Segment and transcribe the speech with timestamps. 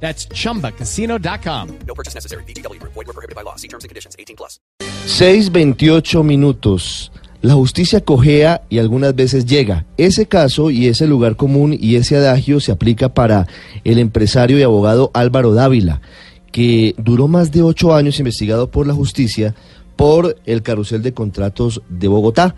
[0.00, 1.68] That's chumbacasino.com.
[1.86, 2.44] No purchase necessary.
[2.44, 2.80] BGW.
[2.82, 3.56] Void were prohibited by law.
[3.56, 4.14] See terms and conditions.
[4.18, 4.60] 18 plus.
[5.06, 7.10] 6.28 minutos.
[7.42, 9.86] La justicia cojea y algunas veces llega.
[9.96, 13.46] Ese caso y ese lugar común y ese adagio se aplica para
[13.84, 16.00] el empresario y abogado Álvaro Dávila,
[16.50, 19.54] que duró más de ocho años investigado por la justicia
[19.96, 22.56] por el carrusel de contratos de Bogotá.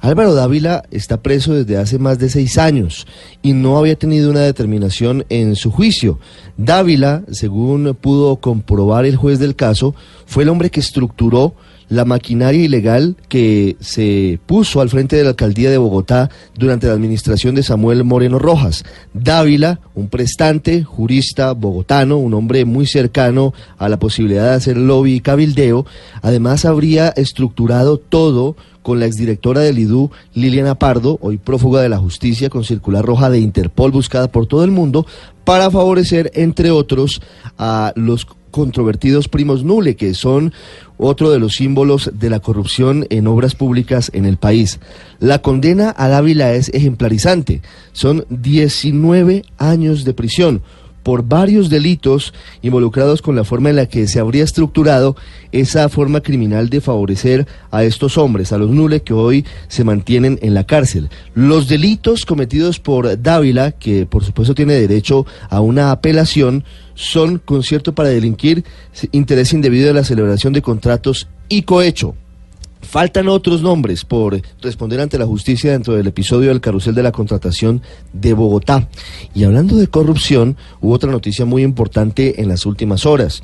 [0.00, 3.06] Álvaro Dávila está preso desde hace más de seis años
[3.42, 6.18] y no había tenido una determinación en su juicio.
[6.56, 9.94] Dávila, según pudo comprobar el juez del caso,
[10.26, 11.54] fue el hombre que estructuró
[11.88, 16.94] la maquinaria ilegal que se puso al frente de la alcaldía de Bogotá durante la
[16.94, 18.84] administración de Samuel Moreno Rojas.
[19.14, 25.14] Dávila, un prestante, jurista bogotano, un hombre muy cercano a la posibilidad de hacer lobby
[25.14, 25.86] y cabildeo,
[26.22, 31.98] además habría estructurado todo con la exdirectora del IDU, Liliana Pardo, hoy prófuga de la
[31.98, 35.06] justicia con circular roja de Interpol buscada por todo el mundo,
[35.44, 37.20] para favorecer, entre otros,
[37.58, 40.54] a los controvertidos primos Nule, que son
[40.96, 44.80] otro de los símbolos de la corrupción en obras públicas en el país.
[45.18, 47.60] La condena a Dávila es ejemplarizante.
[47.92, 50.62] Son 19 años de prisión
[51.02, 55.16] por varios delitos involucrados con la forma en la que se habría estructurado
[55.52, 60.38] esa forma criminal de favorecer a estos hombres, a los Nule que hoy se mantienen
[60.40, 61.10] en la cárcel.
[61.34, 66.64] Los delitos cometidos por Dávila, que por supuesto tiene derecho a una apelación,
[66.96, 68.64] son concierto para delinquir,
[69.12, 72.16] interés indebido de la celebración de contratos y cohecho.
[72.80, 77.12] Faltan otros nombres por responder ante la justicia dentro del episodio del carrusel de la
[77.12, 78.88] contratación de Bogotá.
[79.34, 83.42] Y hablando de corrupción, hubo otra noticia muy importante en las últimas horas,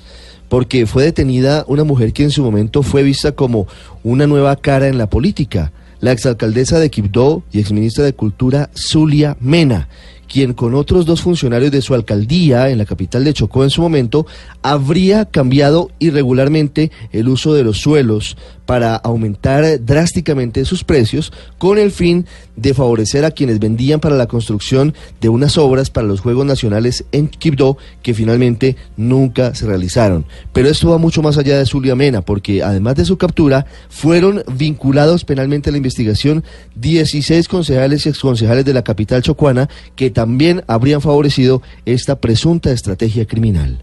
[0.48, 3.66] porque fue detenida una mujer que en su momento fue vista como
[4.02, 9.36] una nueva cara en la política, la exalcaldesa de Quibdó y exministra de Cultura, Zulia
[9.40, 9.88] Mena
[10.32, 13.82] quien con otros dos funcionarios de su alcaldía en la capital de Chocó en su
[13.82, 14.26] momento
[14.62, 21.90] habría cambiado irregularmente el uso de los suelos para aumentar drásticamente sus precios con el
[21.90, 22.26] fin
[22.56, 27.04] de favorecer a quienes vendían para la construcción de unas obras para los Juegos Nacionales
[27.12, 30.24] en Quibdó que finalmente nunca se realizaron.
[30.54, 34.42] Pero esto va mucho más allá de Zulia Mena porque además de su captura fueron
[34.56, 36.44] vinculados penalmente a la investigación
[36.76, 43.26] 16 concejales y exconcejales de la capital chocuana que también habrían favorecido esta presunta estrategia
[43.26, 43.82] criminal.